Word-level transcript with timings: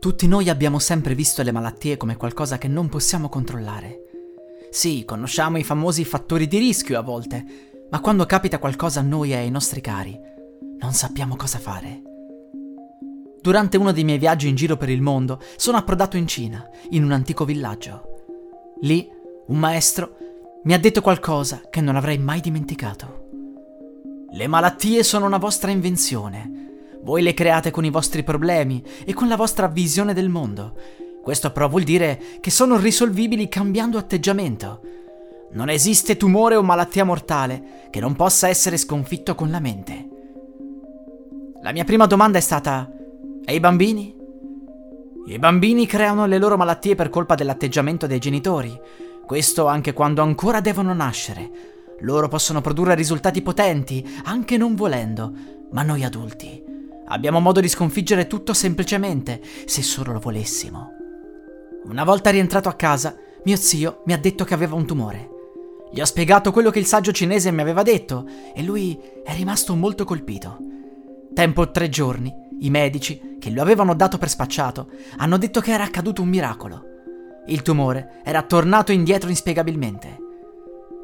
Tutti 0.00 0.26
noi 0.26 0.48
abbiamo 0.48 0.78
sempre 0.78 1.14
visto 1.14 1.42
le 1.42 1.52
malattie 1.52 1.98
come 1.98 2.16
qualcosa 2.16 2.56
che 2.56 2.68
non 2.68 2.88
possiamo 2.88 3.28
controllare. 3.28 3.98
Sì, 4.70 5.04
conosciamo 5.04 5.58
i 5.58 5.62
famosi 5.62 6.06
fattori 6.06 6.46
di 6.46 6.56
rischio 6.56 6.98
a 6.98 7.02
volte, 7.02 7.84
ma 7.90 8.00
quando 8.00 8.24
capita 8.24 8.58
qualcosa 8.58 9.00
a 9.00 9.02
noi 9.02 9.32
e 9.32 9.36
ai 9.36 9.50
nostri 9.50 9.82
cari, 9.82 10.18
non 10.78 10.94
sappiamo 10.94 11.36
cosa 11.36 11.58
fare. 11.58 12.00
Durante 13.42 13.76
uno 13.76 13.92
dei 13.92 14.04
miei 14.04 14.16
viaggi 14.16 14.48
in 14.48 14.54
giro 14.54 14.78
per 14.78 14.88
il 14.88 15.02
mondo, 15.02 15.38
sono 15.56 15.76
approdato 15.76 16.16
in 16.16 16.26
Cina, 16.26 16.66
in 16.92 17.04
un 17.04 17.12
antico 17.12 17.44
villaggio. 17.44 18.22
Lì, 18.80 19.06
un 19.48 19.58
maestro 19.58 20.16
mi 20.64 20.72
ha 20.72 20.78
detto 20.78 21.02
qualcosa 21.02 21.60
che 21.68 21.82
non 21.82 21.96
avrei 21.96 22.16
mai 22.16 22.40
dimenticato. 22.40 23.28
Le 24.30 24.46
malattie 24.46 25.02
sono 25.02 25.26
una 25.26 25.36
vostra 25.36 25.70
invenzione. 25.70 26.69
Voi 27.02 27.22
le 27.22 27.32
create 27.32 27.70
con 27.70 27.84
i 27.84 27.90
vostri 27.90 28.22
problemi 28.22 28.82
e 29.04 29.14
con 29.14 29.26
la 29.26 29.36
vostra 29.36 29.68
visione 29.68 30.12
del 30.12 30.28
mondo. 30.28 30.74
Questo 31.22 31.50
però 31.50 31.68
vuol 31.68 31.82
dire 31.82 32.20
che 32.40 32.50
sono 32.50 32.76
risolvibili 32.76 33.48
cambiando 33.48 33.96
atteggiamento. 33.96 34.80
Non 35.52 35.68
esiste 35.70 36.16
tumore 36.16 36.56
o 36.56 36.62
malattia 36.62 37.04
mortale 37.04 37.88
che 37.90 38.00
non 38.00 38.14
possa 38.14 38.48
essere 38.48 38.76
sconfitto 38.76 39.34
con 39.34 39.50
la 39.50 39.60
mente. 39.60 40.08
La 41.62 41.72
mia 41.72 41.84
prima 41.84 42.06
domanda 42.06 42.38
è 42.38 42.42
stata: 42.42 42.90
e 43.44 43.54
i 43.54 43.60
bambini? 43.60 44.14
I 45.26 45.38
bambini 45.38 45.86
creano 45.86 46.26
le 46.26 46.38
loro 46.38 46.56
malattie 46.56 46.94
per 46.94 47.08
colpa 47.08 47.34
dell'atteggiamento 47.34 48.06
dei 48.06 48.18
genitori. 48.18 48.78
Questo 49.26 49.66
anche 49.66 49.92
quando 49.92 50.22
ancora 50.22 50.60
devono 50.60 50.92
nascere. 50.92 51.50
Loro 52.00 52.28
possono 52.28 52.60
produrre 52.60 52.94
risultati 52.94 53.42
potenti, 53.42 54.06
anche 54.24 54.56
non 54.56 54.74
volendo, 54.74 55.32
ma 55.70 55.82
noi 55.82 56.04
adulti 56.04 56.68
abbiamo 57.10 57.40
modo 57.40 57.60
di 57.60 57.68
sconfiggere 57.68 58.26
tutto 58.26 58.54
semplicemente, 58.54 59.40
se 59.64 59.82
solo 59.82 60.12
lo 60.12 60.18
volessimo. 60.18 60.92
Una 61.84 62.04
volta 62.04 62.30
rientrato 62.30 62.68
a 62.68 62.74
casa, 62.74 63.16
mio 63.44 63.56
zio 63.56 64.02
mi 64.06 64.12
ha 64.12 64.18
detto 64.18 64.44
che 64.44 64.54
aveva 64.54 64.74
un 64.74 64.86
tumore. 64.86 65.28
Gli 65.92 66.00
ho 66.00 66.04
spiegato 66.04 66.52
quello 66.52 66.70
che 66.70 66.78
il 66.78 66.86
saggio 66.86 67.10
cinese 67.10 67.50
mi 67.50 67.62
aveva 67.62 67.82
detto 67.82 68.26
e 68.54 68.62
lui 68.62 68.98
è 69.24 69.34
rimasto 69.34 69.74
molto 69.74 70.04
colpito. 70.04 70.58
Tempo 71.34 71.70
tre 71.70 71.88
giorni, 71.88 72.32
i 72.60 72.70
medici, 72.70 73.36
che 73.40 73.50
lo 73.50 73.62
avevano 73.62 73.94
dato 73.94 74.18
per 74.18 74.28
spacciato, 74.28 74.88
hanno 75.16 75.38
detto 75.38 75.60
che 75.60 75.72
era 75.72 75.84
accaduto 75.84 76.22
un 76.22 76.28
miracolo. 76.28 76.84
Il 77.46 77.62
tumore 77.62 78.20
era 78.22 78.42
tornato 78.42 78.92
indietro 78.92 79.30
inspiegabilmente. 79.30 80.28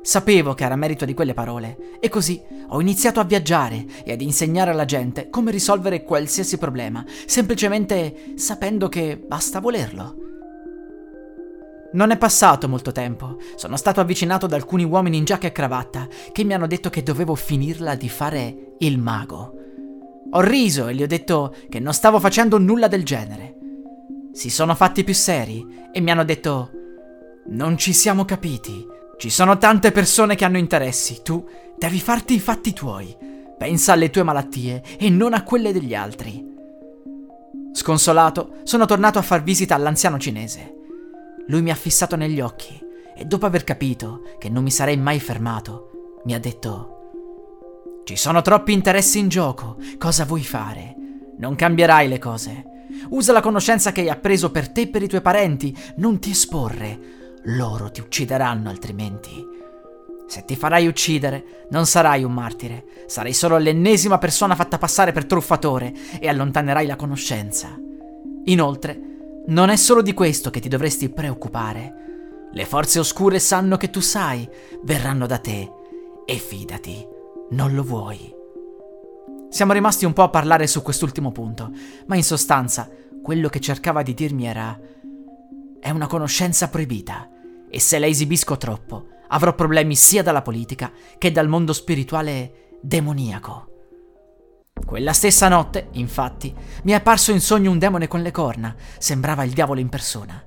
Sapevo 0.06 0.54
che 0.54 0.62
era 0.62 0.76
merito 0.76 1.04
di 1.04 1.14
quelle 1.14 1.34
parole 1.34 1.98
e 1.98 2.08
così 2.08 2.40
ho 2.68 2.80
iniziato 2.80 3.18
a 3.18 3.24
viaggiare 3.24 3.84
e 4.04 4.12
ad 4.12 4.20
insegnare 4.20 4.70
alla 4.70 4.84
gente 4.84 5.28
come 5.30 5.50
risolvere 5.50 6.04
qualsiasi 6.04 6.58
problema, 6.58 7.04
semplicemente 7.26 8.34
sapendo 8.36 8.88
che 8.88 9.16
basta 9.16 9.58
volerlo. 9.58 10.14
Non 11.94 12.12
è 12.12 12.18
passato 12.18 12.68
molto 12.68 12.92
tempo, 12.92 13.38
sono 13.56 13.77
stato 13.77 13.98
avvicinato 13.98 14.46
da 14.46 14.54
alcuni 14.54 14.84
uomini 14.84 15.16
in 15.16 15.24
giacca 15.24 15.48
e 15.48 15.52
cravatta 15.52 16.06
che 16.30 16.45
mi 16.45 16.55
hanno 16.55 16.68
detto 16.68 16.89
che 16.89 17.02
dovevo 17.02 17.34
finirla 17.34 17.96
di 17.96 18.08
fare 18.08 18.74
il 18.78 19.00
mago. 19.00 19.55
Ho 20.30 20.40
riso 20.40 20.86
e 20.86 20.95
gli 20.95 21.02
ho 21.02 21.08
detto 21.08 21.52
che 21.68 21.80
non 21.80 21.92
stavo 21.92 22.20
facendo 22.20 22.58
nulla 22.58 22.86
del 22.86 23.02
genere. 23.02 23.56
Si 24.30 24.50
sono 24.50 24.77
fatti 24.77 25.02
più 25.02 25.14
seri 25.14 25.89
e 25.90 26.00
mi 26.00 26.12
hanno 26.12 26.24
detto 26.24 26.70
non 27.48 27.77
ci 27.77 27.92
siamo 27.92 28.24
capiti. 28.24 28.95
Ci 29.18 29.30
sono 29.30 29.58
tante 29.58 29.92
persone 29.92 30.34
che 30.34 30.44
hanno 30.44 30.58
interessi, 30.58 31.22
tu 31.22 31.46
devi 31.77 32.00
farti 32.00 32.34
i 32.34 32.40
fatti 32.40 32.72
tuoi. 32.72 33.16
Pensa 33.58 33.92
alle 33.92 34.10
tue 34.10 34.22
malattie 34.22 34.82
e 34.98 35.08
non 35.08 35.32
a 35.32 35.42
quelle 35.42 35.72
degli 35.72 35.94
altri. 35.94 36.44
Sconsolato, 37.72 38.56
sono 38.64 38.84
tornato 38.84 39.18
a 39.18 39.22
far 39.22 39.42
visita 39.42 39.74
all'anziano 39.74 40.18
cinese. 40.18 40.74
Lui 41.46 41.62
mi 41.62 41.70
ha 41.70 41.74
fissato 41.74 42.16
negli 42.16 42.40
occhi 42.40 42.78
e 43.16 43.24
dopo 43.24 43.46
aver 43.46 43.64
capito 43.64 44.22
che 44.38 44.50
non 44.50 44.62
mi 44.62 44.70
sarei 44.70 44.96
mai 44.96 45.20
fermato, 45.20 46.20
mi 46.24 46.34
ha 46.34 46.38
detto 46.38 46.96
ci 48.06 48.14
sono 48.14 48.40
troppi 48.40 48.72
interessi 48.72 49.18
in 49.18 49.27
gioco. 49.27 49.78
Cosa 49.98 50.24
vuoi 50.24 50.44
fare? 50.44 50.94
Non 51.38 51.56
cambierai 51.56 52.06
le 52.06 52.20
cose. 52.20 52.64
Usa 53.08 53.33
la 53.33 53.40
conoscenza 53.40 53.90
che 53.90 54.02
hai 54.02 54.08
appreso 54.08 54.52
per 54.52 54.68
te 54.68 54.83
e 54.83 54.86
per 54.86 55.02
i 55.02 55.08
tuoi 55.08 55.20
parenti. 55.20 55.77
Non 55.96 56.20
ti 56.20 56.30
esporre. 56.30 57.26
Loro 57.46 57.90
ti 57.90 58.01
uccideranno 58.01 58.68
altrimenti. 58.68 59.55
Se 60.27 60.45
ti 60.45 60.57
farai 60.57 60.89
uccidere, 60.89 61.67
non 61.70 61.86
sarai 61.86 62.24
un 62.24 62.33
martire. 62.33 62.84
Sarai 63.07 63.33
solo 63.33 63.57
l'ennesima 63.58 64.18
persona 64.18 64.57
fatta 64.57 64.79
passare 64.79 65.12
per 65.12 65.27
truffatore 65.27 65.95
e 66.18 66.29
allontanerai 66.29 66.86
la 66.86 66.96
conoscenza. 66.96 67.79
Inoltre, 68.46 69.01
non 69.46 69.68
è 69.68 69.77
solo 69.77 70.02
di 70.02 70.12
questo 70.12 70.51
che 70.51 70.58
ti 70.58 70.68
dovresti 70.68 71.08
preoccupare. 71.08 72.48
Le 72.52 72.64
forze 72.64 72.98
oscure 72.98 73.39
sanno 73.39 73.77
che 73.77 73.90
tu 73.90 74.01
sai, 74.01 74.48
verranno 74.83 75.27
da 75.27 75.39
te 75.39 75.70
e 76.24 76.36
fidati 76.36 77.14
non 77.51 77.74
lo 77.74 77.84
vuoi. 77.84 78.34
Siamo 79.48 79.73
rimasti 79.73 80.05
un 80.05 80.13
po' 80.13 80.24
a 80.24 80.30
parlare 80.30 80.67
su 80.67 80.83
quest'ultimo 80.83 81.30
punto, 81.30 81.70
ma 82.07 82.17
in 82.17 82.24
sostanza 82.24 82.90
quello 83.23 83.48
che 83.48 83.61
cercava 83.61 84.02
di 84.02 84.14
dirmi 84.14 84.46
era 84.46 84.77
è 85.78 85.90
una 85.90 86.08
conoscenza 86.08 86.68
proibita 86.68 87.28
e 87.77 87.79
se 87.79 87.98
la 87.98 88.07
esibisco 88.07 88.57
troppo 88.57 89.09
avrò 89.29 89.55
problemi 89.55 89.95
sia 89.97 90.23
dalla 90.23 90.41
politica 90.41 90.91
che 91.19 91.31
dal 91.31 91.47
mondo 91.47 91.75
spirituale 91.75 92.79
demoniaco. 92.81 93.67
Quella 94.83 95.13
stessa 95.13 95.48
notte, 95.48 95.89
infatti, 95.92 96.55
mi 96.85 96.92
è 96.92 96.95
apparso 96.95 97.33
in 97.33 97.41
sogno 97.41 97.70
un 97.70 97.79
demone 97.79 98.09
con 98.09 98.23
le 98.23 98.31
corna, 98.31 98.75
sembrava 98.97 99.45
il 99.45 99.53
diavolo 99.53 99.81
in 99.81 99.91
persona. 99.91 100.42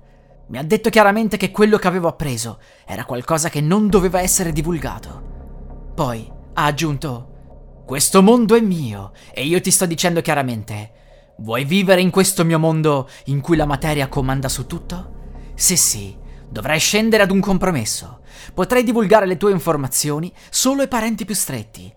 Mi 0.48 0.58
ha 0.58 0.64
detto 0.64 0.90
chiaramente 0.90 1.38
che 1.38 1.52
quello 1.52 1.78
che 1.78 1.86
avevo 1.86 2.08
appreso 2.08 2.58
era 2.84 3.06
qualcosa 3.06 3.50
che 3.50 3.62
non 3.62 3.90
doveva 3.90 4.22
essere 4.22 4.52
divulgato. 4.52 5.92
Poi 5.94 6.28
ha 6.54 6.66
aggiunto, 6.66 7.84
questo 7.86 8.24
mondo 8.24 8.56
è 8.56 8.60
mio 8.60 9.12
e 9.32 9.46
io 9.46 9.62
ti 9.62 9.70
sto 9.70 9.86
dicendo 9.86 10.22
chiaramente, 10.22 11.36
vuoi 11.38 11.64
vivere 11.64 12.02
in 12.02 12.10
questo 12.10 12.44
mio 12.44 12.58
mondo 12.58 13.08
in 13.26 13.40
cui 13.40 13.56
la 13.56 13.68
materia 13.68 14.08
comanda 14.08 14.50
su 14.50 14.66
tutto? 14.66 15.18
Se 15.54 15.76
sì, 15.76 16.18
dovrai 16.50 16.80
scendere 16.80 17.24
ad 17.24 17.32
un 17.32 17.40
compromesso. 17.40 18.22
Potrai 18.54 18.84
divulgare 18.84 19.26
le 19.26 19.38
tue 19.38 19.52
informazioni 19.52 20.32
solo 20.50 20.82
ai 20.82 20.88
parenti 20.88 21.26
più 21.26 21.36
stretti. 21.36 21.92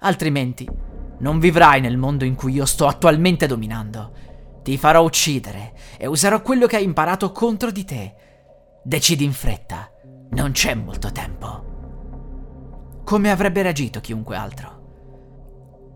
Altrimenti, 0.00 0.68
non 1.18 1.38
vivrai 1.38 1.80
nel 1.80 1.96
mondo 1.96 2.24
in 2.24 2.34
cui 2.34 2.52
io 2.52 2.64
sto 2.64 2.86
attualmente 2.86 3.46
dominando. 3.46 4.12
Ti 4.62 4.76
farò 4.78 5.02
uccidere 5.02 5.72
e 5.98 6.06
userò 6.06 6.42
quello 6.42 6.66
che 6.66 6.76
hai 6.76 6.84
imparato 6.84 7.32
contro 7.32 7.70
di 7.70 7.84
te. 7.84 8.14
Decidi 8.82 9.24
in 9.24 9.32
fretta, 9.32 9.90
non 10.30 10.52
c'è 10.52 10.74
molto 10.74 11.12
tempo 11.12 11.70
come 13.04 13.30
avrebbe 13.30 13.62
reagito 13.62 14.00
chiunque 14.00 14.36
altro. 14.36 14.80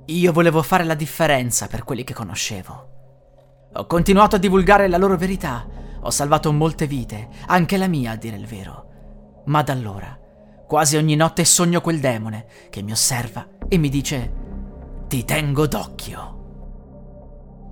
Io 0.06 0.32
volevo 0.32 0.62
fare 0.62 0.84
la 0.84 0.94
differenza 0.94 1.66
per 1.66 1.84
quelli 1.84 2.04
che 2.04 2.14
conoscevo. 2.14 2.88
Ho 3.72 3.86
continuato 3.86 4.36
a 4.36 4.38
divulgare 4.38 4.88
la 4.88 4.98
loro 4.98 5.16
verità, 5.16 5.66
ho 6.00 6.10
salvato 6.10 6.52
molte 6.52 6.86
vite, 6.86 7.28
anche 7.46 7.76
la 7.76 7.88
mia 7.88 8.12
a 8.12 8.16
dire 8.16 8.36
il 8.36 8.46
vero. 8.46 9.42
Ma 9.46 9.62
da 9.62 9.72
allora, 9.72 10.18
quasi 10.66 10.96
ogni 10.96 11.16
notte 11.16 11.44
sogno 11.44 11.80
quel 11.80 12.00
demone 12.00 12.46
che 12.70 12.82
mi 12.82 12.92
osserva 12.92 13.46
e 13.68 13.78
mi 13.78 13.88
dice 13.88 14.44
ti 15.08 15.24
tengo 15.24 15.66
d'occhio. 15.66 16.34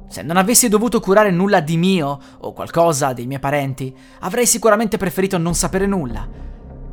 Se 0.08 0.22
non 0.22 0.36
avessi 0.36 0.68
dovuto 0.68 1.00
curare 1.00 1.32
nulla 1.32 1.60
di 1.60 1.76
mio 1.76 2.18
o 2.38 2.52
qualcosa 2.52 3.12
dei 3.12 3.26
miei 3.26 3.40
parenti, 3.40 3.92
avrei 4.20 4.46
sicuramente 4.46 4.96
preferito 4.96 5.38
non 5.38 5.54
sapere 5.54 5.86
nulla. 5.86 6.28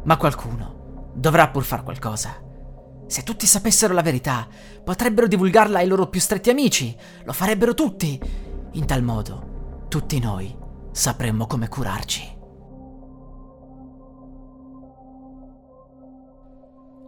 Ma 0.04 0.18
qualcuno 0.18 1.12
dovrà 1.14 1.50
pur 1.50 1.64
far 1.64 1.84
qualcosa. 1.84 2.42
Se 3.06 3.22
tutti 3.22 3.46
sapessero 3.46 3.94
la 3.94 4.02
verità, 4.02 4.48
potrebbero 4.84 5.28
divulgarla 5.28 5.80
ai 5.80 5.88
loro 5.88 6.08
più 6.08 6.20
stretti 6.20 6.50
amici, 6.50 6.98
lo 7.24 7.34
farebbero 7.34 7.76
tutti. 7.76 8.20
In 8.72 8.86
tal 8.86 9.04
modo, 9.04 9.86
tutti 9.90 10.18
noi 10.20 10.61
sapremmo 10.92 11.48
come 11.48 11.68
curarci. 11.68 12.40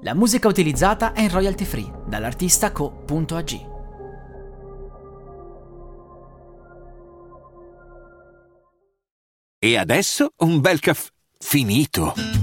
La 0.02 0.14
musica 0.14 0.48
utilizzata 0.50 1.14
è 1.14 1.22
in 1.22 1.30
royalty 1.30 1.64
free 1.64 1.90
dall'artista 2.06 2.72
co.ag. 2.72 3.72
E 9.60 9.78
adesso 9.78 10.34
un 10.40 10.60
bel 10.60 10.82
caffè 10.82 11.10
finito. 11.38 12.43